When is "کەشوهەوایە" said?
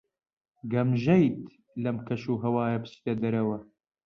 2.07-2.77